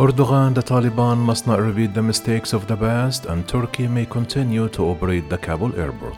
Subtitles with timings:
[0.00, 4.66] Erdogan, the Taliban must not repeat the mistakes of the past, and Turkey may continue
[4.70, 6.16] to operate the Kabul airport.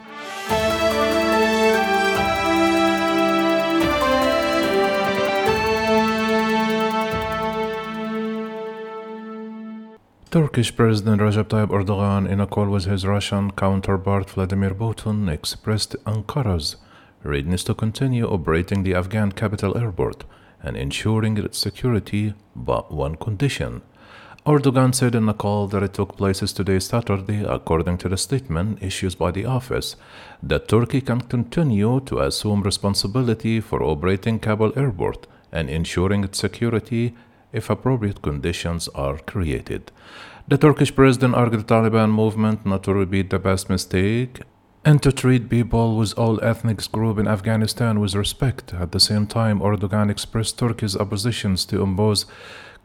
[10.30, 15.96] Turkish President Recep Tayyip Erdogan, in a call with his Russian counterpart Vladimir Putin, expressed
[16.06, 16.76] Ankara's
[17.24, 20.22] readiness to continue operating the Afghan capital airport
[20.62, 23.82] and ensuring its security, but one condition.
[24.44, 28.82] Erdogan said in a call that it took place today, Saturday, according to the statement
[28.82, 29.94] issued by the office,
[30.42, 37.14] that Turkey can continue to assume responsibility for operating Kabul airport and ensuring its security
[37.52, 39.92] if appropriate conditions are created.
[40.48, 44.40] The Turkish president urged the Taliban movement not to repeat the past mistake
[44.84, 48.74] and to treat people with all ethnic groups in Afghanistan with respect.
[48.74, 52.26] At the same time, Erdogan expressed Turkey's oppositions to impose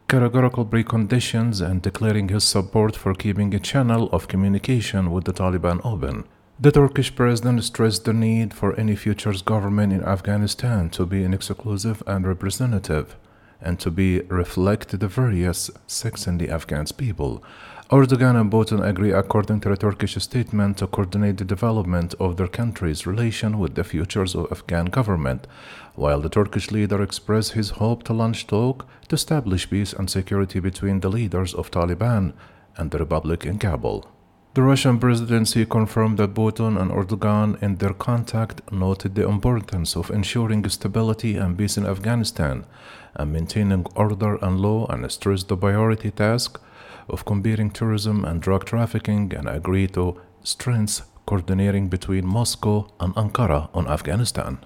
[0.08, 5.80] categorical preconditions and declaring his support for keeping a channel of communication with the Taliban
[5.84, 6.24] open.
[6.60, 11.34] The Turkish president stressed the need for any future government in Afghanistan to be an
[11.34, 13.16] exclusive and representative
[13.60, 17.42] and to be reflect the various sects in the Afghan people.
[17.90, 22.46] Erdogan and Putin agree, according to a Turkish statement, to coordinate the development of their
[22.46, 25.46] country's relation with the futures of Afghan government,
[25.94, 30.60] while the Turkish leader expressed his hope to launch talk to establish peace and security
[30.60, 32.34] between the leaders of Taliban
[32.76, 34.06] and the Republic in Kabul.
[34.58, 40.10] The Russian presidency confirmed that Putin and Erdogan in their contact noted the importance of
[40.10, 42.64] ensuring stability and peace in Afghanistan
[43.14, 46.60] and maintaining order and law and stressed the priority task
[47.08, 53.68] of combating terrorism and drug trafficking and agreed to strengthen coordinating between Moscow and Ankara
[53.72, 54.58] on Afghanistan.